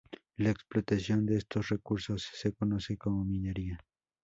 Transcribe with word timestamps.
La 0.37 0.49
explotación 0.49 1.27
de 1.27 1.37
estos 1.37 1.69
recursos 1.69 2.27
se 2.33 2.53
conoce 2.53 2.97
como 2.97 3.23
minería. 3.23 3.77